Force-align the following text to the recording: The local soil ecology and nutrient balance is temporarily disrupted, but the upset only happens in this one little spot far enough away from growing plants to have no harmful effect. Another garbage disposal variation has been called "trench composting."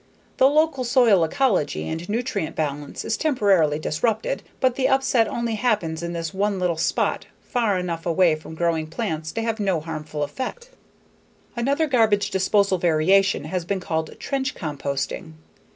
The 0.37 0.49
local 0.49 0.83
soil 0.83 1.23
ecology 1.23 1.87
and 1.87 2.09
nutrient 2.09 2.55
balance 2.55 3.05
is 3.05 3.17
temporarily 3.17 3.77
disrupted, 3.77 4.41
but 4.59 4.73
the 4.73 4.87
upset 4.87 5.27
only 5.27 5.53
happens 5.53 6.01
in 6.01 6.13
this 6.13 6.33
one 6.33 6.57
little 6.57 6.75
spot 6.75 7.27
far 7.39 7.77
enough 7.77 8.07
away 8.07 8.33
from 8.33 8.55
growing 8.55 8.87
plants 8.87 9.31
to 9.33 9.43
have 9.43 9.59
no 9.59 9.79
harmful 9.79 10.23
effect. 10.23 10.71
Another 11.55 11.85
garbage 11.85 12.31
disposal 12.31 12.79
variation 12.79 13.43
has 13.43 13.63
been 13.63 13.79
called 13.79 14.17
"trench 14.19 14.55
composting." 14.55 15.33